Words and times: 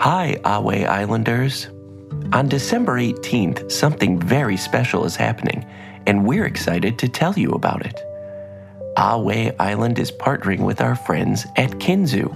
Hi, 0.00 0.38
Ahway 0.44 0.86
Islanders. 0.86 1.66
On 2.32 2.48
December 2.48 2.98
18th, 2.98 3.70
something 3.70 4.18
very 4.18 4.56
special 4.56 5.04
is 5.04 5.14
happening, 5.14 5.66
and 6.06 6.24
we're 6.24 6.46
excited 6.46 6.98
to 7.00 7.06
tell 7.06 7.38
you 7.38 7.50
about 7.50 7.84
it. 7.84 8.00
Ahway 8.96 9.54
Island 9.60 9.98
is 9.98 10.10
partnering 10.10 10.60
with 10.60 10.80
our 10.80 10.96
friends 10.96 11.44
at 11.56 11.72
Kinzoo. 11.72 12.34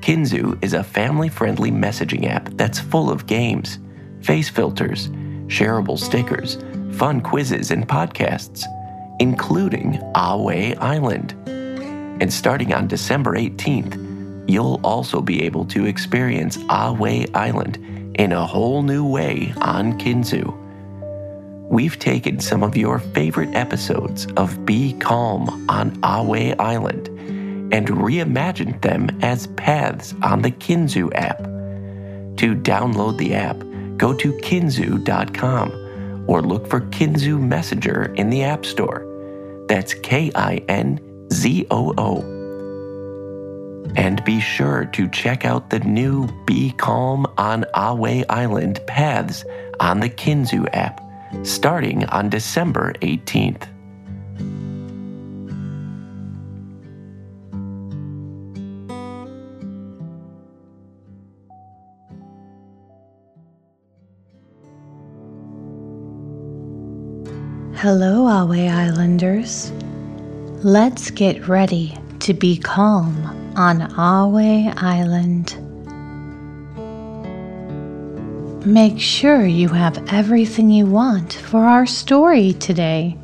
Kinzoo 0.00 0.58
is 0.64 0.72
a 0.72 0.82
family 0.82 1.28
friendly 1.28 1.70
messaging 1.70 2.26
app 2.26 2.48
that's 2.52 2.80
full 2.80 3.10
of 3.10 3.26
games, 3.26 3.78
face 4.22 4.48
filters, 4.48 5.08
shareable 5.48 5.98
stickers, 5.98 6.56
fun 6.96 7.20
quizzes, 7.20 7.70
and 7.70 7.86
podcasts, 7.86 8.64
including 9.18 9.98
Ahway 10.14 10.78
Island. 10.78 11.34
And 11.46 12.32
starting 12.32 12.72
on 12.72 12.88
December 12.88 13.36
18th, 13.36 14.09
you'll 14.52 14.80
also 14.84 15.20
be 15.20 15.42
able 15.42 15.64
to 15.66 15.86
experience 15.86 16.56
Ahway 16.68 17.28
Island 17.34 17.78
in 18.18 18.32
a 18.32 18.46
whole 18.46 18.82
new 18.82 19.06
way 19.06 19.52
on 19.60 19.98
Kinzoo. 19.98 20.56
We've 21.68 21.98
taken 21.98 22.40
some 22.40 22.62
of 22.62 22.76
your 22.76 22.98
favorite 22.98 23.54
episodes 23.54 24.26
of 24.36 24.66
Be 24.66 24.94
Calm 24.94 25.68
on 25.70 25.92
Ahway 26.02 26.58
Island 26.58 27.08
and 27.72 27.86
reimagined 27.86 28.82
them 28.82 29.08
as 29.22 29.46
paths 29.48 30.14
on 30.22 30.42
the 30.42 30.50
Kinzoo 30.50 31.12
app. 31.14 31.38
To 32.38 32.56
download 32.56 33.18
the 33.18 33.34
app, 33.34 33.58
go 33.96 34.12
to 34.14 34.32
kinzoo.com 34.38 36.24
or 36.26 36.42
look 36.42 36.66
for 36.66 36.80
Kinzoo 36.80 37.40
Messenger 37.40 38.14
in 38.16 38.30
the 38.30 38.42
App 38.42 38.64
Store. 38.64 39.06
That's 39.68 39.94
K 39.94 40.32
I 40.34 40.56
N 40.68 41.00
Z 41.32 41.66
O 41.70 41.94
O. 41.96 42.39
And 43.96 44.24
be 44.24 44.40
sure 44.40 44.84
to 44.86 45.08
check 45.08 45.44
out 45.44 45.70
the 45.70 45.80
new 45.80 46.28
Be 46.44 46.72
Calm 46.72 47.26
on 47.38 47.64
Ahway 47.74 48.24
Island 48.28 48.80
paths 48.86 49.44
on 49.80 50.00
the 50.00 50.08
Kinzoo 50.08 50.68
app 50.72 51.00
starting 51.42 52.04
on 52.06 52.28
December 52.28 52.92
18th. 53.02 53.66
Hello, 67.76 68.26
Ahway 68.26 68.70
Islanders. 68.70 69.72
Let's 70.62 71.10
get 71.10 71.48
ready 71.48 71.96
to 72.18 72.34
be 72.34 72.58
calm 72.58 73.39
on 73.56 73.80
Ahway 73.92 74.72
Island. 74.76 75.56
Make 78.66 79.00
sure 79.00 79.46
you 79.46 79.68
have 79.68 80.12
everything 80.12 80.70
you 80.70 80.86
want 80.86 81.32
for 81.32 81.64
our 81.64 81.86
story 81.86 82.52
today. 82.52 83.16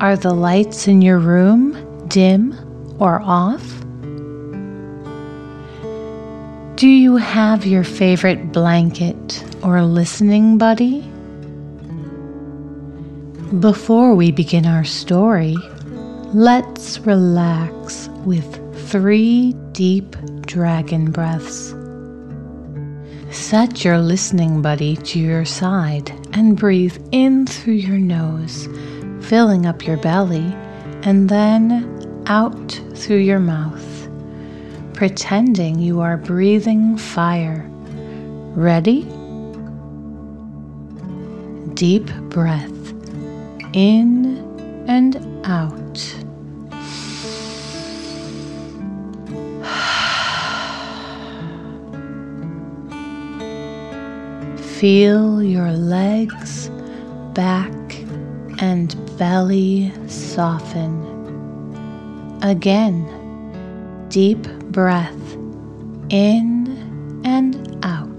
Are 0.00 0.16
the 0.16 0.34
lights 0.34 0.86
in 0.86 1.00
your 1.00 1.18
room 1.18 2.06
dim 2.08 2.54
or 3.00 3.22
off? 3.22 3.62
Do 6.76 6.88
you 6.88 7.16
have 7.16 7.64
your 7.64 7.84
favorite 7.84 8.52
blanket 8.52 9.44
or 9.62 9.82
listening 9.82 10.58
buddy? 10.58 11.00
Before 13.60 14.14
we 14.14 14.32
begin 14.32 14.66
our 14.66 14.84
story, 14.84 15.56
let's 16.34 16.98
relax 17.00 18.08
with 18.24 18.61
three 18.92 19.54
deep 19.72 20.14
dragon 20.42 21.10
breaths. 21.10 21.74
Set 23.34 23.86
your 23.86 23.96
listening 23.96 24.60
buddy 24.60 24.96
to 24.96 25.18
your 25.18 25.46
side 25.46 26.10
and 26.34 26.58
breathe 26.58 27.02
in 27.10 27.46
through 27.46 27.72
your 27.72 27.96
nose, 27.96 28.68
filling 29.26 29.64
up 29.64 29.86
your 29.86 29.96
belly, 29.96 30.54
and 31.04 31.30
then 31.30 32.22
out 32.26 32.70
through 32.94 33.16
your 33.16 33.38
mouth, 33.38 34.10
pretending 34.92 35.78
you 35.78 36.02
are 36.02 36.18
breathing 36.18 36.98
fire. 36.98 37.64
Ready? 38.54 39.04
Deep 41.72 42.04
breath 42.28 42.92
in 43.72 44.36
and 44.86 45.16
out. 45.46 45.81
Feel 54.82 55.40
your 55.44 55.70
legs, 55.70 56.68
back, 57.34 57.70
and 58.58 58.96
belly 59.16 59.92
soften. 60.08 60.98
Again, 62.42 63.06
deep 64.08 64.42
breath 64.72 65.36
in 66.10 67.22
and 67.24 67.78
out. 67.84 68.10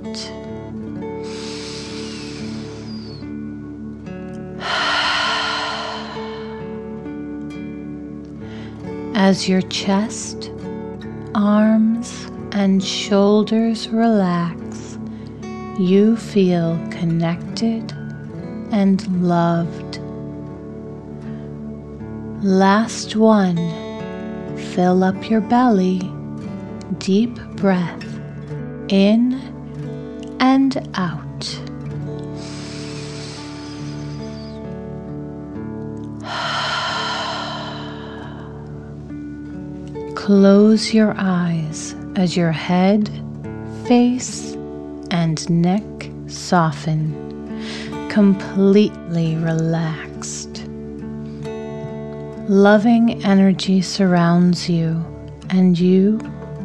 As 9.18 9.50
your 9.50 9.64
chest, 9.64 10.50
arms, 11.36 12.30
and 12.54 12.82
shoulders 12.82 13.90
relax, 13.90 14.63
you 15.80 16.16
feel 16.16 16.78
connected 16.92 17.92
and 18.72 19.28
loved. 19.28 20.00
Last 22.44 23.16
one, 23.16 23.58
fill 24.58 25.04
up 25.04 25.30
your 25.30 25.42
belly, 25.42 26.02
deep 27.00 27.34
breath 27.56 28.04
in 28.90 29.34
and 30.40 30.90
out. 30.94 31.60
Close 40.16 40.94
your 40.94 41.16
eyes 41.18 41.96
as 42.16 42.38
your 42.38 42.52
head, 42.52 43.10
face, 43.88 44.53
and 45.14 45.50
neck 45.50 45.84
soften, 46.28 47.08
completely 48.10 49.38
relaxed. 49.38 50.66
Loving 52.50 53.24
energy 53.24 53.82
surrounds 53.82 54.68
you, 54.68 55.02
and 55.50 55.80
you 55.80 56.20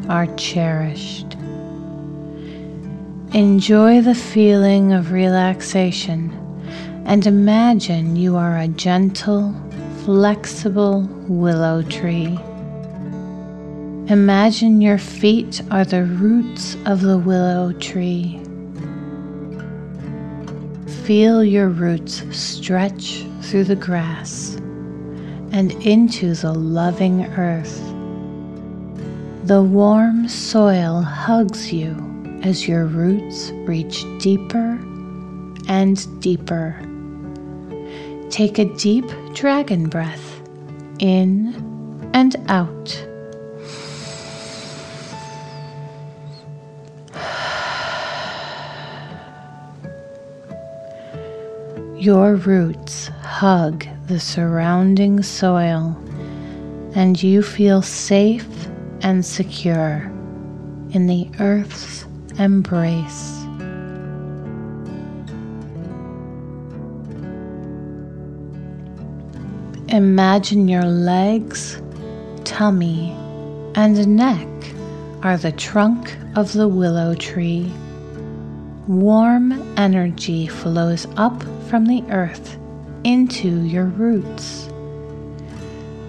are 0.08 0.26
cherished. 0.34 1.36
Enjoy 3.32 4.00
the 4.00 4.14
feeling 4.16 4.92
of 4.92 5.12
relaxation 5.12 6.34
and 7.08 7.26
imagine 7.26 8.16
you 8.16 8.36
are 8.36 8.58
a 8.58 8.68
gentle, 8.68 9.54
flexible 10.04 11.08
willow 11.26 11.82
tree. 11.82 12.38
Imagine 14.10 14.80
your 14.80 14.96
feet 14.96 15.60
are 15.70 15.84
the 15.84 16.04
roots 16.04 16.78
of 16.86 17.02
the 17.02 17.18
willow 17.18 17.72
tree. 17.74 18.40
Feel 21.04 21.44
your 21.44 21.68
roots 21.68 22.24
stretch 22.34 23.26
through 23.42 23.64
the 23.64 23.76
grass 23.76 24.54
and 25.52 25.72
into 25.84 26.34
the 26.34 26.54
loving 26.54 27.26
earth. 27.34 27.84
The 29.46 29.62
warm 29.62 30.26
soil 30.26 31.02
hugs 31.02 31.70
you 31.70 31.94
as 32.42 32.66
your 32.66 32.86
roots 32.86 33.50
reach 33.66 34.06
deeper 34.20 34.78
and 35.68 36.22
deeper. 36.22 36.80
Take 38.30 38.58
a 38.58 38.74
deep 38.76 39.04
dragon 39.34 39.90
breath 39.90 40.40
in 40.98 42.10
and 42.14 42.36
out. 42.48 43.07
Your 51.98 52.36
roots 52.36 53.08
hug 53.22 53.84
the 54.06 54.20
surrounding 54.20 55.20
soil, 55.20 56.00
and 56.94 57.20
you 57.20 57.42
feel 57.42 57.82
safe 57.82 58.46
and 59.00 59.26
secure 59.26 60.08
in 60.90 61.08
the 61.08 61.28
earth's 61.40 62.06
embrace. 62.38 63.34
Imagine 69.88 70.68
your 70.68 70.84
legs, 70.84 71.82
tummy, 72.44 73.10
and 73.74 74.06
neck 74.06 74.46
are 75.24 75.36
the 75.36 75.50
trunk 75.50 76.16
of 76.36 76.52
the 76.52 76.68
willow 76.68 77.16
tree. 77.16 77.72
Warm 78.86 79.50
energy 79.76 80.46
flows 80.46 81.08
up 81.16 81.42
from 81.68 81.84
the 81.84 82.02
earth 82.10 82.58
into 83.04 83.62
your 83.64 83.84
roots. 83.84 84.70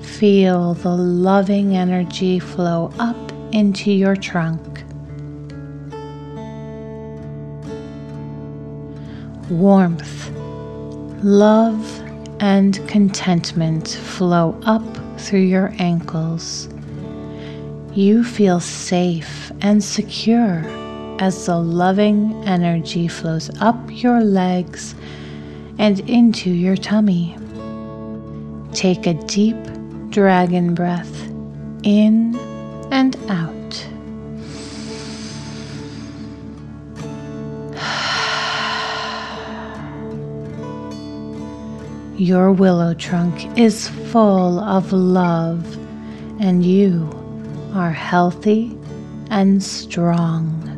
Feel 0.01 0.73
the 0.75 0.95
loving 0.95 1.75
energy 1.75 2.39
flow 2.39 2.91
up 2.97 3.17
into 3.51 3.91
your 3.91 4.15
trunk. 4.15 4.83
Warmth, 9.49 10.29
love, 11.23 12.01
and 12.39 12.87
contentment 12.87 13.89
flow 13.89 14.57
up 14.63 14.83
through 15.19 15.41
your 15.41 15.73
ankles. 15.79 16.69
You 17.93 18.23
feel 18.23 18.61
safe 18.61 19.51
and 19.61 19.83
secure 19.83 20.63
as 21.19 21.47
the 21.47 21.57
loving 21.57 22.47
energy 22.47 23.09
flows 23.09 23.49
up 23.59 23.77
your 23.89 24.21
legs 24.21 24.95
and 25.79 26.01
into 26.01 26.51
your 26.51 26.75
tummy. 26.75 27.35
Take 28.73 29.07
a 29.07 29.15
deep 29.15 29.57
dragon 30.09 30.75
breath 30.75 31.27
in 31.83 32.35
and 32.91 33.15
out. 33.29 33.87
Your 42.19 42.51
willow 42.51 42.93
trunk 42.93 43.57
is 43.57 43.87
full 43.87 44.59
of 44.59 44.91
love, 44.91 45.77
and 46.41 46.65
you 46.65 47.09
are 47.73 47.91
healthy 47.91 48.77
and 49.29 49.63
strong. 49.63 50.68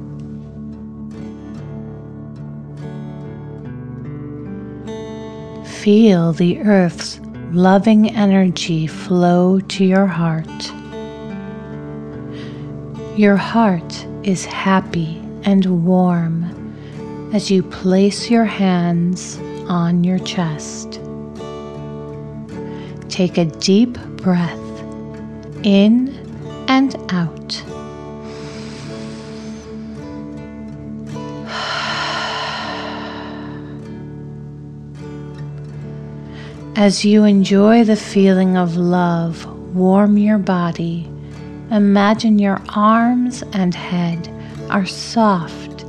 Feel 5.81 6.31
the 6.31 6.59
earth's 6.59 7.19
loving 7.53 8.11
energy 8.11 8.85
flow 8.85 9.59
to 9.61 9.83
your 9.83 10.05
heart. 10.05 10.71
Your 13.17 13.35
heart 13.35 14.05
is 14.21 14.45
happy 14.45 15.17
and 15.41 15.83
warm 15.83 17.31
as 17.33 17.49
you 17.49 17.63
place 17.63 18.29
your 18.29 18.45
hands 18.45 19.39
on 19.67 20.03
your 20.03 20.19
chest. 20.19 21.01
Take 23.09 23.39
a 23.39 23.45
deep 23.45 23.97
breath 24.17 24.83
in 25.63 26.09
and 26.67 26.95
out. 27.11 27.70
As 36.81 37.05
you 37.05 37.25
enjoy 37.25 37.83
the 37.83 37.95
feeling 37.95 38.57
of 38.57 38.75
love 38.75 39.45
warm 39.75 40.17
your 40.17 40.39
body, 40.39 41.07
imagine 41.69 42.39
your 42.39 42.59
arms 42.69 43.43
and 43.53 43.75
head 43.75 44.27
are 44.71 44.87
soft 44.87 45.83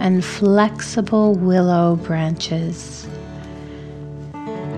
and 0.00 0.24
flexible 0.24 1.34
willow 1.34 1.96
branches. 1.96 3.06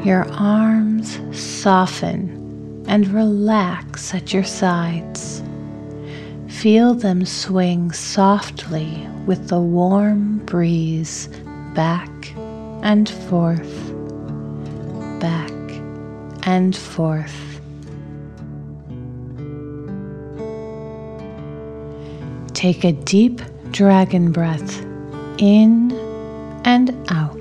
Your 0.05 0.29
arms 0.33 1.21
soften 1.41 2.85
and 2.89 3.07
relax 3.07 4.13
at 4.13 4.33
your 4.33 4.43
sides. 4.43 5.41
Feel 6.49 6.95
them 6.95 7.25
swing 7.25 7.93
softly 7.93 9.07
with 9.25 9.47
the 9.47 9.61
warm 9.61 10.39
breeze 10.47 11.29
back 11.77 12.11
and 12.83 13.09
forth, 13.09 13.95
back 15.21 15.50
and 16.51 16.75
forth. 16.75 17.61
Take 22.55 22.83
a 22.83 22.91
deep 22.91 23.41
dragon 23.71 24.33
breath 24.33 24.83
in 25.39 25.93
and 26.65 26.91
out. 27.09 27.37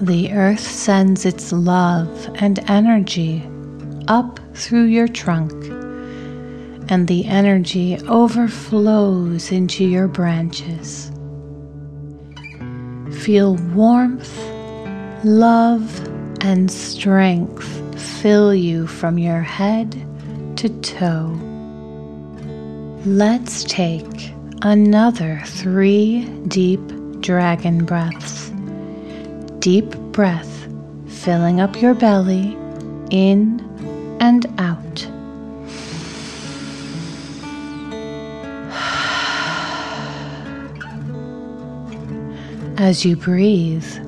The 0.00 0.32
earth 0.32 0.60
sends 0.60 1.26
its 1.26 1.50
love 1.52 2.30
and 2.36 2.60
energy 2.70 3.42
up 4.06 4.38
through 4.54 4.84
your 4.84 5.08
trunk, 5.08 5.52
and 6.88 7.08
the 7.08 7.24
energy 7.26 7.98
overflows 8.08 9.50
into 9.52 9.84
your 9.84 10.08
branches. 10.08 11.10
Feel 13.22 13.56
warmth, 13.74 14.38
love, 15.24 16.00
and 16.40 16.70
strength 16.70 17.80
fill 18.00 18.54
you 18.54 18.86
from 18.86 19.18
your 19.18 19.40
head 19.40 19.92
to 20.56 20.68
toe. 20.80 21.38
Let's 23.06 23.64
take 23.64 24.32
another 24.62 25.42
three 25.44 26.24
deep 26.48 26.80
dragon 27.20 27.84
breaths 27.84 28.50
deep 29.64 29.90
breath, 30.12 30.68
filling 31.06 31.58
up 31.58 31.80
your 31.80 31.94
belly, 31.94 32.54
in 33.10 33.58
and 34.20 34.44
out. 34.58 35.13
As 42.84 43.02
you 43.02 43.16
breathe, 43.16 43.98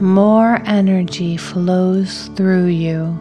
more 0.00 0.62
energy 0.64 1.36
flows 1.36 2.28
through 2.28 2.68
you. 2.68 3.14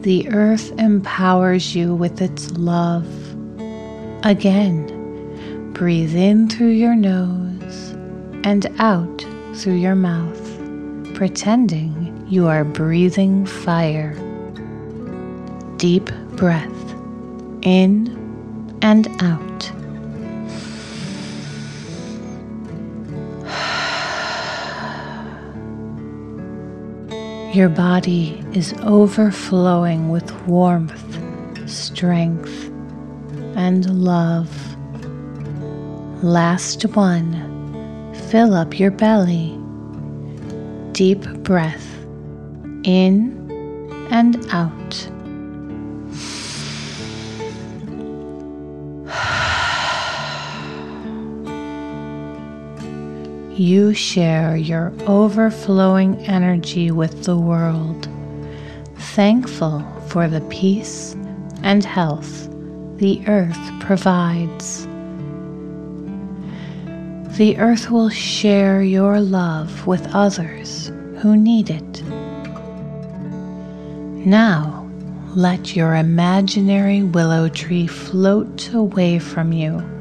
The 0.00 0.26
earth 0.30 0.72
empowers 0.78 1.76
you 1.76 1.94
with 1.94 2.22
its 2.22 2.50
love. 2.52 3.06
Again, 4.24 5.70
breathe 5.74 6.16
in 6.16 6.48
through 6.48 6.78
your 6.80 6.94
nose 6.94 7.90
and 8.42 8.66
out 8.78 9.26
through 9.56 9.76
your 9.76 9.96
mouth, 9.96 10.42
pretending 11.12 12.26
you 12.26 12.46
are 12.46 12.64
breathing 12.64 13.44
fire. 13.44 14.14
Deep 15.76 16.10
breath 16.36 16.94
in 17.60 18.78
and 18.80 19.08
out. 19.20 19.47
Your 27.54 27.70
body 27.70 28.44
is 28.52 28.74
overflowing 28.82 30.10
with 30.10 30.30
warmth, 30.46 31.68
strength, 31.68 32.66
and 33.56 33.88
love. 34.04 34.50
Last 36.22 36.84
one 36.94 38.12
fill 38.28 38.52
up 38.52 38.78
your 38.78 38.90
belly. 38.90 39.58
Deep 40.92 41.22
breath 41.42 41.86
in 42.84 43.50
and 44.10 44.46
out. 44.50 45.17
You 53.58 53.92
share 53.92 54.56
your 54.56 54.92
overflowing 55.08 56.24
energy 56.28 56.92
with 56.92 57.24
the 57.24 57.36
world, 57.36 58.08
thankful 58.94 59.84
for 60.06 60.28
the 60.28 60.42
peace 60.42 61.16
and 61.64 61.84
health 61.84 62.48
the 62.98 63.20
earth 63.26 63.58
provides 63.80 64.86
the 67.36 67.56
earth 67.58 67.90
will 67.90 68.10
share 68.10 68.80
your 68.80 69.20
love 69.20 69.88
with 69.88 70.06
others 70.14 70.92
who 71.18 71.36
need 71.36 71.68
it. 71.70 72.02
Now, 74.24 74.88
let 75.34 75.74
your 75.74 75.96
imaginary 75.96 77.02
willow 77.02 77.48
tree 77.48 77.88
float 77.88 78.72
away 78.72 79.18
from 79.18 79.52
you. 79.52 79.97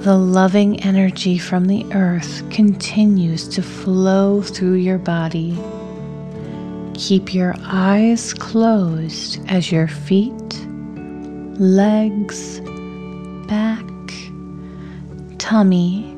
The 0.00 0.16
loving 0.16 0.80
energy 0.82 1.38
from 1.38 1.66
the 1.66 1.84
earth 1.92 2.48
continues 2.50 3.46
to 3.48 3.62
flow 3.62 4.42
through 4.42 4.74
your 4.74 4.98
body. 4.98 5.58
Keep 6.94 7.34
your 7.34 7.54
eyes 7.64 8.32
closed 8.32 9.40
as 9.48 9.70
your 9.70 9.88
feet, 9.88 10.32
legs, 11.60 12.60
back, 13.46 13.84
tummy, 15.38 16.16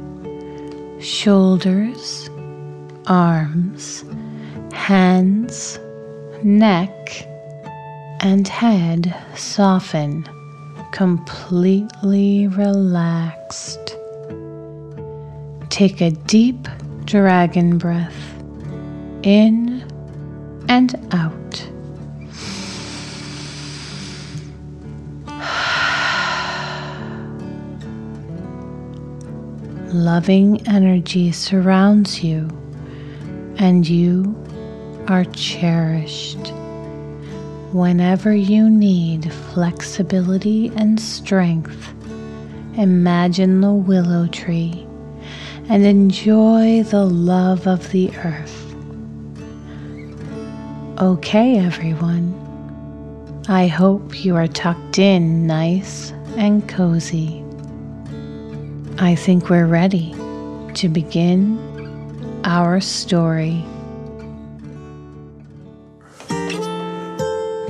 shoulders, 1.01 2.31
arms, 3.07 4.05
Hands, 4.73 5.79
neck, 6.43 7.27
and 8.21 8.49
head 8.49 9.15
soften, 9.37 10.27
completely 10.93 12.47
relaxed. 12.49 13.97
Take 15.71 16.01
a 16.01 16.11
deep 16.11 16.69
dragon 17.05 17.79
breath 17.79 18.15
in 19.23 19.83
and 20.69 20.95
out. 21.13 21.69
Loving 29.93 30.67
energy 30.69 31.33
surrounds 31.33 32.23
you, 32.23 32.49
and 33.57 33.89
you 33.89 34.37
are 35.09 35.25
cherished. 35.25 36.53
Whenever 37.73 38.35
you 38.35 38.69
need 38.69 39.33
flexibility 39.33 40.71
and 40.77 41.01
strength, 41.01 41.95
imagine 42.77 43.63
the 43.63 43.73
willow 43.73 44.27
tree 44.27 44.87
and 45.71 45.87
enjoy 45.87 46.83
the 46.83 47.07
love 47.07 47.67
of 47.67 47.91
the 47.91 48.15
earth. 48.19 48.75
Okay, 51.01 51.59
everyone. 51.59 52.39
I 53.49 53.69
hope 53.69 54.23
you 54.23 54.37
are 54.37 54.49
tucked 54.49 54.99
in 54.99 55.47
nice 55.47 56.11
and 56.37 56.69
cozy. 56.69 57.43
I 58.99 59.15
think 59.15 59.49
we're 59.49 59.67
ready 59.67 60.13
to 60.75 60.91
begin 60.91 61.59
our 62.45 62.83
story. 62.83 63.65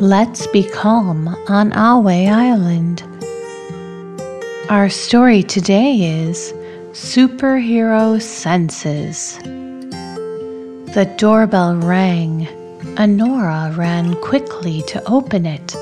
Let's 0.02 0.48
be 0.48 0.64
calm 0.64 1.28
on 1.46 1.70
Ahway 1.70 2.26
Island. 2.28 3.04
Our 4.68 4.88
story 4.88 5.44
today 5.44 6.24
is 6.24 6.52
Superhero 6.90 8.20
Senses. 8.20 9.38
The 10.96 11.04
doorbell 11.18 11.76
rang. 11.76 12.48
Anora 12.96 13.76
ran 13.76 14.16
quickly 14.16 14.82
to 14.88 15.00
open 15.08 15.46
it, 15.46 15.76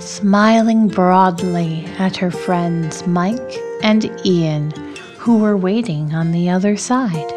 smiling 0.00 0.88
broadly 0.88 1.84
at 1.96 2.16
her 2.16 2.32
friends 2.32 3.06
Mike 3.06 3.56
and 3.84 4.10
Ian, 4.26 4.72
who 5.16 5.38
were 5.38 5.56
waiting 5.56 6.12
on 6.12 6.32
the 6.32 6.50
other 6.50 6.76
side. 6.76 7.32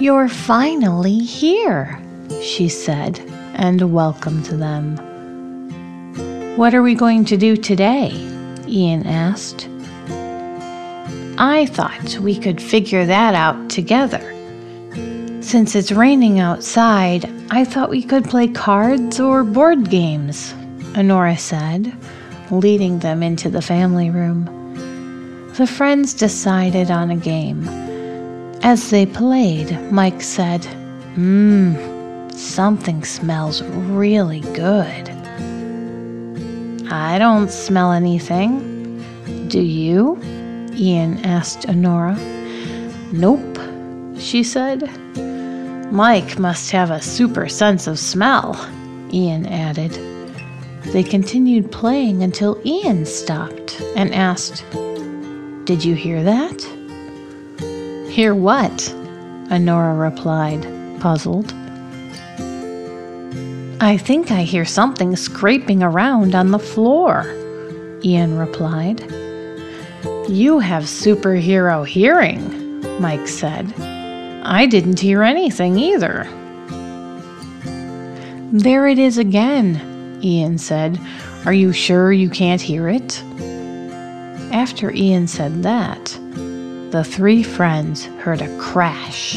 You're 0.00 0.30
finally 0.30 1.18
here, 1.18 2.00
she 2.40 2.70
said, 2.70 3.20
and 3.54 3.92
welcome 3.92 4.42
to 4.44 4.56
them. 4.56 4.96
What 6.56 6.74
are 6.74 6.82
we 6.82 6.94
going 6.94 7.24
to 7.26 7.36
do 7.36 7.56
today? 7.56 8.10
Ian 8.66 9.06
asked. 9.06 9.68
I 11.38 11.66
thought 11.66 12.18
we 12.18 12.38
could 12.38 12.60
figure 12.60 13.06
that 13.06 13.34
out 13.34 13.70
together. 13.70 14.22
Since 15.40 15.74
it's 15.74 15.92
raining 15.92 16.38
outside, 16.38 17.30
I 17.50 17.64
thought 17.64 17.90
we 17.90 18.02
could 18.02 18.24
play 18.24 18.48
cards 18.48 19.20
or 19.20 19.44
board 19.44 19.90
games, 19.90 20.52
Anora 20.94 21.38
said, 21.38 21.92
leading 22.50 22.98
them 23.00 23.22
into 23.22 23.48
the 23.48 23.62
family 23.62 24.10
room 24.10 24.54
the 25.56 25.66
friends 25.68 26.14
decided 26.14 26.90
on 26.90 27.12
a 27.12 27.16
game. 27.16 27.68
As 28.64 28.90
they 28.90 29.06
played, 29.06 29.70
Mike 29.92 30.20
said, 30.20 30.62
Mmm, 31.14 31.93
something 32.34 33.04
smells 33.04 33.62
really 33.62 34.40
good. 34.40 35.08
I 36.90 37.18
don't 37.18 37.50
smell 37.50 37.92
anything. 37.92 38.98
Do 39.48 39.60
you? 39.60 40.20
Ian 40.74 41.24
asked 41.24 41.62
Anora. 41.62 42.16
Nope, 43.12 43.58
she 44.18 44.42
said. 44.42 44.82
Mike 45.92 46.38
must 46.38 46.70
have 46.72 46.90
a 46.90 47.00
super 47.00 47.48
sense 47.48 47.86
of 47.86 47.98
smell, 47.98 48.54
Ian 49.12 49.46
added. 49.46 49.92
They 50.92 51.02
continued 51.02 51.70
playing 51.70 52.22
until 52.22 52.60
Ian 52.64 53.06
stopped 53.06 53.80
and 53.96 54.12
asked, 54.14 54.64
did 55.64 55.84
you 55.84 55.94
hear 55.94 56.22
that? 56.22 56.60
Hear 58.10 58.34
what? 58.34 58.72
Anora 59.50 59.98
replied, 59.98 60.62
puzzled. 61.00 61.54
I 63.84 63.98
think 63.98 64.30
I 64.30 64.44
hear 64.44 64.64
something 64.64 65.14
scraping 65.14 65.82
around 65.82 66.34
on 66.34 66.52
the 66.52 66.58
floor, 66.58 67.26
Ian 68.02 68.38
replied. 68.38 69.02
You 70.26 70.58
have 70.58 70.84
superhero 70.84 71.86
hearing, 71.86 72.80
Mike 72.98 73.28
said. 73.28 73.74
I 74.42 74.64
didn't 74.64 75.00
hear 75.00 75.22
anything 75.22 75.76
either. 75.76 76.26
There 78.52 78.88
it 78.88 78.98
is 78.98 79.18
again, 79.18 80.18
Ian 80.22 80.56
said. 80.56 80.98
Are 81.44 81.52
you 81.52 81.74
sure 81.74 82.10
you 82.10 82.30
can't 82.30 82.62
hear 82.62 82.88
it? 82.88 83.22
After 84.50 84.92
Ian 84.92 85.26
said 85.26 85.62
that, 85.62 86.18
the 86.90 87.04
three 87.04 87.42
friends 87.42 88.06
heard 88.22 88.40
a 88.40 88.58
crash. 88.58 89.36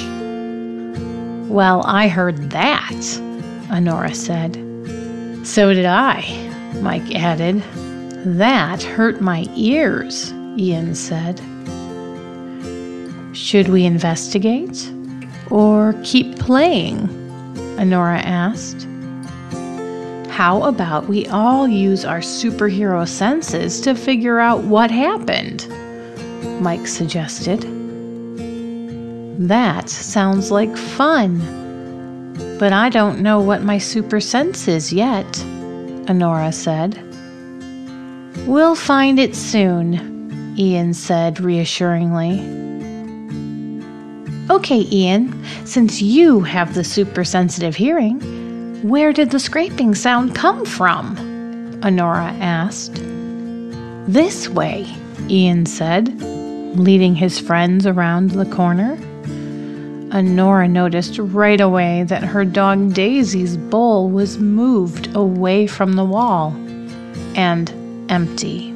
Well, 1.49 1.83
I 1.85 2.07
heard 2.07 2.51
that, 2.51 3.26
Anora 3.69 4.15
said. 4.15 4.55
So 5.45 5.73
did 5.73 5.85
I, 5.85 6.21
Mike 6.81 7.15
added. 7.15 7.63
That 8.25 8.81
hurt 8.83 9.21
my 9.21 9.45
ears, 9.55 10.31
Ian 10.57 10.95
said. 10.95 11.39
Should 13.35 13.69
we 13.69 13.85
investigate 13.85 14.91
or 15.49 15.95
keep 16.03 16.37
playing? 16.39 17.07
Anora 17.77 18.19
asked. 18.23 18.87
How 20.31 20.63
about 20.63 21.07
we 21.07 21.25
all 21.27 21.67
use 21.67 22.05
our 22.05 22.19
superhero 22.19 23.07
senses 23.07 23.81
to 23.81 23.95
figure 23.95 24.39
out 24.39 24.63
what 24.63 24.91
happened? 24.91 25.67
Mike 26.61 26.87
suggested. 26.87 27.61
That 29.39 29.89
sounds 29.89 30.51
like 30.51 30.75
fun. 30.75 31.39
But 32.59 32.73
I 32.73 32.89
don't 32.89 33.19
know 33.19 33.39
what 33.39 33.61
my 33.61 33.77
super 33.77 34.19
sense 34.19 34.67
is 34.67 34.91
yet, 34.91 35.25
Anora 36.07 36.53
said. 36.53 36.97
We'll 38.47 38.75
find 38.75 39.19
it 39.19 39.35
soon, 39.35 40.55
Ian 40.57 40.93
said 40.93 41.39
reassuringly. 41.39 42.39
Okay, 44.49 44.87
Ian, 44.91 45.43
since 45.65 46.01
you 46.01 46.39
have 46.41 46.73
the 46.73 46.83
super 46.83 47.23
sensitive 47.23 47.75
hearing, 47.75 48.19
where 48.81 49.11
did 49.13 49.31
the 49.31 49.39
scraping 49.39 49.93
sound 49.93 50.33
come 50.33 50.65
from? 50.65 51.15
Anora 51.81 52.31
asked. 52.39 53.01
This 54.07 54.47
way, 54.47 54.87
Ian 55.29 55.65
said, 55.65 56.07
leading 56.77 57.13
his 57.13 57.39
friends 57.39 57.85
around 57.85 58.31
the 58.31 58.45
corner. 58.45 58.97
Anora 60.09 60.69
noticed 60.69 61.19
right 61.19 61.59
away 61.59 62.03
that 62.03 62.23
her 62.23 62.45
dog 62.45 62.93
Daisy's 62.93 63.57
bowl 63.57 64.09
was 64.09 64.37
moved 64.37 65.13
away 65.15 65.67
from 65.67 65.93
the 65.93 66.05
wall 66.05 66.53
and 67.35 67.69
empty. 68.09 68.73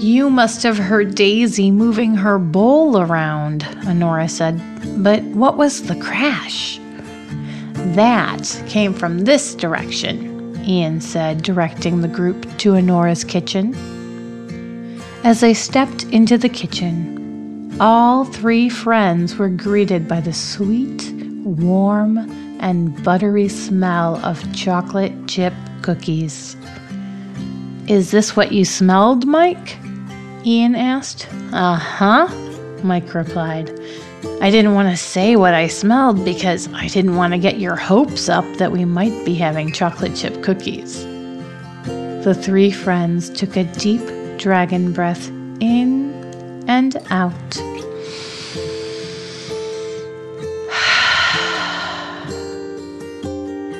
You 0.00 0.30
must 0.30 0.62
have 0.64 0.78
heard 0.78 1.14
Daisy 1.14 1.70
moving 1.70 2.14
her 2.14 2.38
bowl 2.38 2.98
around, 2.98 3.62
Anora 3.82 4.28
said. 4.28 4.60
But 5.02 5.22
what 5.24 5.56
was 5.56 5.84
the 5.84 5.96
crash? 5.96 6.78
That 7.94 8.62
came 8.66 8.92
from 8.92 9.20
this 9.20 9.54
direction, 9.54 10.56
Ian 10.64 11.00
said, 11.00 11.42
directing 11.42 12.00
the 12.00 12.08
group 12.08 12.42
to 12.58 12.72
Anora's 12.72 13.24
kitchen. 13.24 13.74
As 15.24 15.40
they 15.40 15.54
stepped 15.54 16.04
into 16.04 16.36
the 16.36 16.48
kitchen, 16.48 17.17
all 17.80 18.24
three 18.24 18.68
friends 18.68 19.36
were 19.36 19.48
greeted 19.48 20.08
by 20.08 20.20
the 20.20 20.32
sweet, 20.32 21.12
warm, 21.44 22.18
and 22.60 23.02
buttery 23.04 23.48
smell 23.48 24.16
of 24.24 24.52
chocolate 24.52 25.12
chip 25.28 25.54
cookies. 25.82 26.56
Is 27.86 28.10
this 28.10 28.34
what 28.34 28.52
you 28.52 28.64
smelled, 28.64 29.26
Mike? 29.26 29.78
Ian 30.44 30.74
asked. 30.74 31.28
Uh 31.52 31.76
huh, 31.76 32.28
Mike 32.82 33.14
replied. 33.14 33.70
I 34.40 34.50
didn't 34.50 34.74
want 34.74 34.88
to 34.88 34.96
say 34.96 35.36
what 35.36 35.54
I 35.54 35.68
smelled 35.68 36.24
because 36.24 36.68
I 36.72 36.88
didn't 36.88 37.16
want 37.16 37.32
to 37.32 37.38
get 37.38 37.60
your 37.60 37.76
hopes 37.76 38.28
up 38.28 38.44
that 38.56 38.72
we 38.72 38.84
might 38.84 39.24
be 39.24 39.34
having 39.34 39.72
chocolate 39.72 40.16
chip 40.16 40.42
cookies. 40.42 41.04
The 42.24 42.36
three 42.36 42.72
friends 42.72 43.30
took 43.30 43.56
a 43.56 43.64
deep 43.64 44.02
dragon 44.38 44.92
breath 44.92 45.28
in 45.60 46.08
and 46.68 46.96
out. 47.10 47.67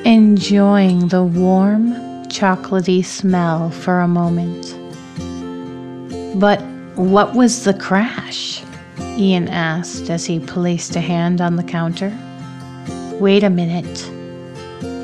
Enjoying 0.08 1.08
the 1.08 1.22
warm, 1.22 1.92
chocolatey 2.28 3.04
smell 3.04 3.68
for 3.68 4.00
a 4.00 4.08
moment. 4.08 4.74
But 6.40 6.62
what 6.94 7.34
was 7.34 7.64
the 7.64 7.74
crash? 7.74 8.62
Ian 9.18 9.48
asked 9.48 10.08
as 10.08 10.24
he 10.24 10.40
placed 10.40 10.96
a 10.96 11.02
hand 11.02 11.42
on 11.42 11.56
the 11.56 11.62
counter. 11.62 12.10
Wait 13.20 13.44
a 13.44 13.50
minute. 13.50 13.84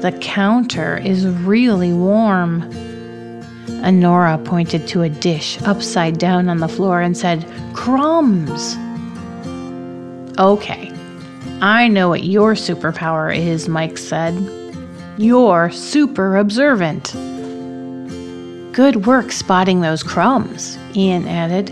The 0.01 0.19
counter 0.23 0.97
is 0.97 1.27
really 1.27 1.93
warm. 1.93 2.63
Anora 3.85 4.43
pointed 4.43 4.89
to 4.89 5.03
a 5.03 5.11
dish 5.11 5.61
upside 5.65 6.19
down 6.19 6.49
on 6.49 6.61
the 6.61 6.69
floor 6.69 7.03
and 7.03 7.15
said, 7.15 7.47
Crumbs! 7.75 8.75
Okay, 10.39 10.91
I 11.61 11.89
know 11.89 12.09
what 12.09 12.25
your 12.25 12.55
superpower 12.55 13.37
is, 13.37 13.69
Mike 13.69 13.99
said. 13.99 14.64
You're 15.17 15.71
super 15.71 16.37
observant. 16.39 17.13
Good 18.73 19.07
work 19.07 19.31
spotting 19.31 19.81
those 19.81 20.03
crumbs, 20.03 20.77
Ian 20.97 21.29
added. 21.29 21.71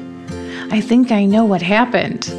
I 0.73 0.81
think 0.81 1.11
I 1.11 1.25
know 1.25 1.45
what 1.45 1.61
happened. 1.61 2.31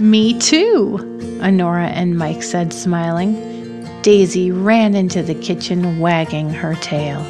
Me 0.00 0.36
too, 0.40 0.96
Anora 1.40 1.86
and 1.86 2.18
Mike 2.18 2.42
said, 2.42 2.72
smiling. 2.72 3.86
Daisy 4.02 4.50
ran 4.50 4.96
into 4.96 5.22
the 5.22 5.36
kitchen, 5.36 6.00
wagging 6.00 6.50
her 6.50 6.74
tail. 6.74 7.20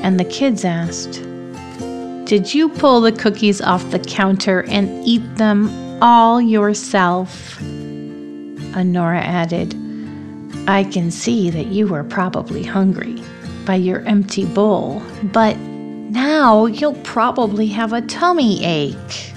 And 0.00 0.18
the 0.18 0.24
kids 0.24 0.64
asked, 0.64 1.22
Did 2.24 2.54
you 2.54 2.70
pull 2.70 3.02
the 3.02 3.12
cookies 3.12 3.60
off 3.60 3.90
the 3.90 3.98
counter 3.98 4.62
and 4.70 5.04
eat 5.06 5.36
them 5.36 5.68
all 6.02 6.40
yourself? 6.40 7.58
Anora 8.72 9.20
added, 9.20 9.74
I 10.68 10.84
can 10.84 11.10
see 11.10 11.50
that 11.50 11.66
you 11.66 11.88
were 11.88 12.04
probably 12.04 12.62
hungry 12.62 13.20
by 13.64 13.74
your 13.74 14.00
empty 14.02 14.44
bowl, 14.44 15.02
but 15.24 15.56
now 15.56 16.66
you'll 16.66 17.00
probably 17.02 17.66
have 17.68 17.92
a 17.92 18.02
tummy 18.02 18.64
ache. 18.64 19.32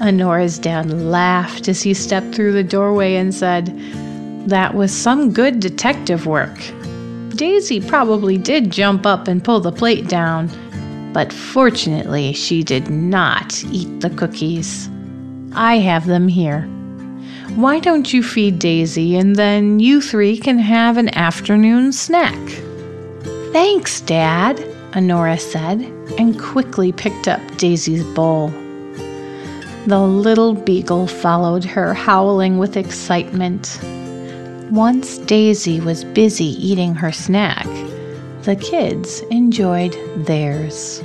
Anora's 0.00 0.58
dad 0.58 0.90
laughed 0.90 1.68
as 1.68 1.82
he 1.82 1.94
stepped 1.94 2.34
through 2.34 2.52
the 2.52 2.64
doorway 2.64 3.14
and 3.14 3.34
said, 3.34 3.66
That 4.48 4.74
was 4.74 4.92
some 4.92 5.32
good 5.32 5.60
detective 5.60 6.26
work. 6.26 6.58
Daisy 7.30 7.80
probably 7.80 8.36
did 8.36 8.70
jump 8.70 9.06
up 9.06 9.28
and 9.28 9.44
pull 9.44 9.60
the 9.60 9.72
plate 9.72 10.08
down, 10.08 10.50
but 11.12 11.32
fortunately 11.32 12.32
she 12.32 12.64
did 12.64 12.90
not 12.90 13.62
eat 13.66 14.00
the 14.00 14.10
cookies. 14.10 14.88
I 15.54 15.78
have 15.78 16.06
them 16.06 16.28
here. 16.28 16.68
Why 17.56 17.78
don't 17.78 18.12
you 18.12 18.22
feed 18.22 18.58
Daisy 18.58 19.16
and 19.16 19.34
then 19.34 19.80
you 19.80 20.02
three 20.02 20.36
can 20.36 20.58
have 20.58 20.98
an 20.98 21.08
afternoon 21.16 21.90
snack? 21.90 22.38
Thanks, 23.50 24.02
Dad, 24.02 24.58
Anora 24.90 25.40
said, 25.40 25.80
and 26.18 26.38
quickly 26.38 26.92
picked 26.92 27.28
up 27.28 27.40
Daisy's 27.56 28.04
bowl. 28.14 28.48
The 29.86 29.98
little 29.98 30.52
beagle 30.52 31.06
followed 31.06 31.64
her, 31.64 31.94
howling 31.94 32.58
with 32.58 32.76
excitement. 32.76 33.80
Once 34.70 35.16
Daisy 35.16 35.80
was 35.80 36.04
busy 36.04 36.62
eating 36.62 36.94
her 36.94 37.10
snack, 37.10 37.64
the 38.42 38.56
kids 38.60 39.20
enjoyed 39.30 39.96
theirs. 40.26 41.02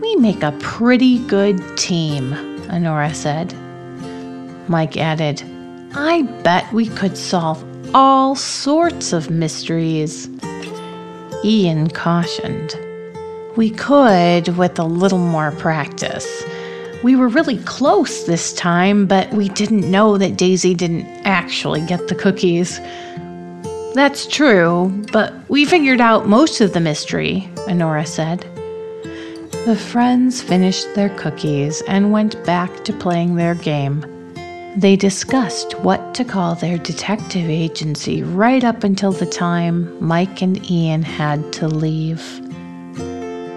We 0.00 0.16
make 0.16 0.42
a 0.42 0.56
pretty 0.60 1.18
good 1.26 1.58
team, 1.76 2.30
Anora 2.70 3.14
said. 3.14 3.54
Mike 4.68 4.96
added, 4.96 5.42
I 5.94 6.22
bet 6.42 6.72
we 6.72 6.88
could 6.88 7.16
solve 7.16 7.64
all 7.94 8.34
sorts 8.34 9.12
of 9.12 9.30
mysteries. 9.30 10.28
Ian 11.44 11.88
cautioned. 11.90 12.74
We 13.56 13.70
could 13.70 14.56
with 14.56 14.78
a 14.78 14.84
little 14.84 15.18
more 15.18 15.52
practice. 15.52 16.44
We 17.02 17.14
were 17.14 17.28
really 17.28 17.58
close 17.58 18.24
this 18.24 18.52
time, 18.52 19.06
but 19.06 19.30
we 19.32 19.48
didn't 19.50 19.90
know 19.90 20.18
that 20.18 20.36
Daisy 20.36 20.74
didn't 20.74 21.06
actually 21.24 21.80
get 21.86 22.08
the 22.08 22.14
cookies. 22.14 22.80
That's 23.94 24.26
true, 24.26 24.88
but 25.12 25.32
we 25.48 25.64
figured 25.64 26.00
out 26.00 26.26
most 26.26 26.60
of 26.60 26.72
the 26.72 26.80
mystery, 26.80 27.48
Anora 27.68 28.06
said. 28.06 28.40
The 29.66 29.76
friends 29.76 30.42
finished 30.42 30.94
their 30.94 31.08
cookies 31.16 31.82
and 31.88 32.12
went 32.12 32.44
back 32.44 32.84
to 32.84 32.92
playing 32.92 33.36
their 33.36 33.54
game. 33.54 34.04
They 34.76 34.94
discussed 34.94 35.72
what 35.80 36.14
to 36.16 36.22
call 36.22 36.54
their 36.54 36.76
detective 36.76 37.48
agency 37.48 38.22
right 38.22 38.62
up 38.62 38.84
until 38.84 39.10
the 39.10 39.24
time 39.24 39.90
Mike 40.04 40.42
and 40.42 40.70
Ian 40.70 41.02
had 41.02 41.50
to 41.54 41.66
leave. 41.66 42.20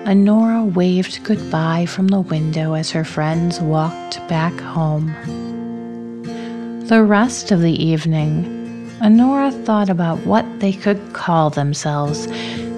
Anora 0.07 0.73
waved 0.73 1.21
goodbye 1.25 1.87
from 1.87 2.07
the 2.07 2.21
window 2.21 2.73
as 2.73 2.91
her 2.91 3.03
friends 3.03 3.59
walked 3.59 4.25
back 4.29 4.57
home. 4.61 5.13
The 6.87 7.03
rest 7.03 7.51
of 7.51 7.59
the 7.59 7.83
evening, 7.83 8.89
Anora 9.01 9.51
thought 9.65 9.89
about 9.89 10.25
what 10.25 10.45
they 10.61 10.71
could 10.71 11.11
call 11.11 11.49
themselves 11.49 12.27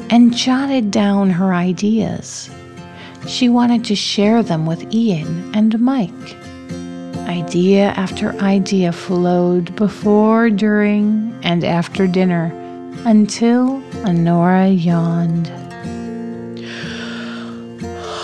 and 0.10 0.36
jotted 0.36 0.90
down 0.90 1.30
her 1.30 1.54
ideas. 1.54 2.50
She 3.28 3.50
wanted 3.50 3.86
to 3.86 3.96
share 3.96 4.42
them 4.42 4.66
with 4.66 4.92
Ian 4.92 5.54
and 5.54 5.80
Mike. 5.80 6.41
Idea 7.28 7.90
after 7.98 8.34
idea 8.42 8.92
flowed 8.92 9.76
before, 9.76 10.50
during, 10.50 11.38
and 11.44 11.64
after 11.64 12.08
dinner 12.08 12.52
until 13.06 13.82
Anora 14.04 14.70
yawned. 14.72 15.48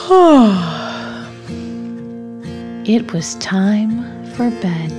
it 2.88 3.12
was 3.12 3.36
time 3.36 4.04
for 4.34 4.50
bed. 4.62 4.92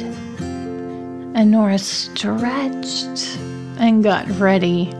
Anora 1.34 1.78
stretched 1.78 3.38
and 3.78 4.02
got 4.02 4.28
ready. 4.40 4.92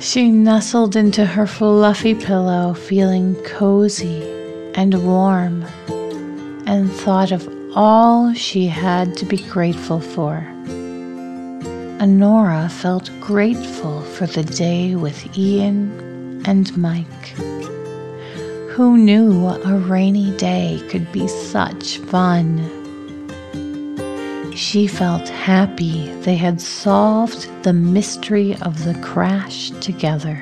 She 0.00 0.30
nestled 0.30 0.96
into 0.96 1.24
her 1.24 1.46
fluffy 1.46 2.14
pillow, 2.14 2.74
feeling 2.74 3.36
cozy 3.44 4.22
and 4.74 5.06
warm, 5.06 5.64
and 6.66 6.90
thought 6.90 7.32
of 7.32 7.59
all 7.74 8.32
she 8.32 8.66
had 8.66 9.16
to 9.16 9.24
be 9.24 9.36
grateful 9.36 10.00
for. 10.00 10.46
Anora 12.00 12.70
felt 12.70 13.10
grateful 13.20 14.02
for 14.02 14.26
the 14.26 14.42
day 14.42 14.94
with 14.94 15.38
Ian 15.38 16.42
and 16.46 16.76
Mike. 16.76 17.28
Who 18.70 18.96
knew 18.96 19.46
a 19.46 19.78
rainy 19.78 20.34
day 20.36 20.82
could 20.88 21.12
be 21.12 21.28
such 21.28 21.98
fun? 21.98 22.58
She 24.56 24.86
felt 24.86 25.28
happy 25.28 26.08
they 26.22 26.36
had 26.36 26.60
solved 26.60 27.48
the 27.62 27.72
mystery 27.72 28.56
of 28.62 28.84
the 28.84 28.94
crash 29.00 29.70
together. 29.80 30.38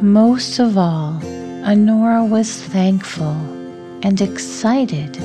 Most 0.00 0.58
of 0.58 0.78
all, 0.78 1.20
Anora 1.64 2.28
was 2.28 2.62
thankful 2.62 3.57
and 4.02 4.20
excited 4.20 5.16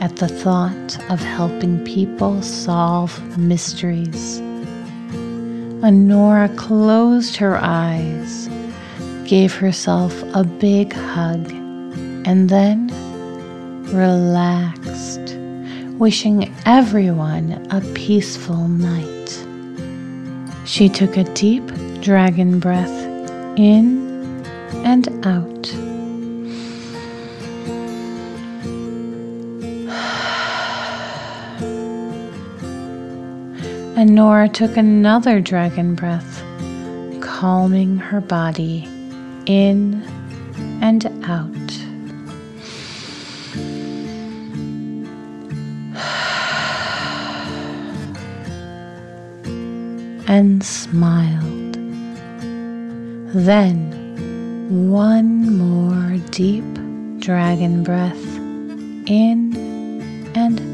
at 0.00 0.16
the 0.16 0.28
thought 0.28 0.98
of 1.10 1.20
helping 1.20 1.84
people 1.84 2.42
solve 2.42 3.38
mysteries. 3.38 4.40
Anora 5.82 6.56
closed 6.56 7.36
her 7.36 7.58
eyes, 7.60 8.48
gave 9.24 9.54
herself 9.54 10.12
a 10.34 10.44
big 10.44 10.92
hug, 10.92 11.50
and 12.24 12.48
then 12.48 12.88
relaxed, 13.92 15.36
wishing 15.98 16.52
everyone 16.66 17.66
a 17.70 17.80
peaceful 17.94 18.68
night. 18.68 19.12
She 20.66 20.88
took 20.88 21.16
a 21.16 21.24
deep 21.34 21.66
dragon 22.00 22.58
breath 22.58 22.90
in 23.56 24.44
and 24.84 25.08
out. 25.26 25.51
And 33.94 34.14
Nora 34.14 34.48
took 34.48 34.78
another 34.78 35.38
dragon 35.40 35.94
breath, 35.94 36.42
calming 37.20 37.98
her 37.98 38.22
body 38.22 38.88
in 39.46 40.02
and 40.80 41.06
out. 41.24 41.52
and 50.28 50.64
smiled. 50.64 51.74
Then 53.34 54.92
one 54.92 55.58
more 55.58 56.16
deep 56.30 56.64
dragon 57.18 57.82
breath 57.82 58.24
in 59.06 59.54
and 60.34 60.71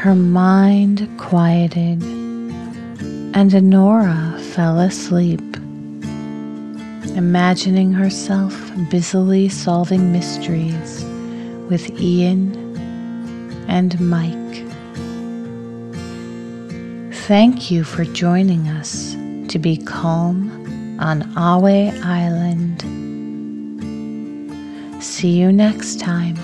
Her 0.00 0.14
mind 0.14 1.06
quieted, 1.18 2.02
and 2.02 3.50
Anora 3.50 4.40
fell 4.40 4.78
asleep, 4.80 5.42
imagining 7.18 7.92
herself 7.92 8.54
busily 8.90 9.50
solving 9.50 10.10
mysteries 10.10 11.04
with 11.68 11.90
Ian 12.00 12.56
and 13.68 14.00
Mike. 14.00 14.64
Thank 17.26 17.70
you 17.70 17.84
for 17.84 18.06
joining 18.06 18.68
us 18.68 19.12
to 19.52 19.58
be 19.58 19.76
calm 19.76 20.98
on 20.98 21.24
Ahway 21.34 21.92
Island. 22.02 22.80
See 25.04 25.38
you 25.38 25.52
next 25.52 26.00
time. 26.00 26.38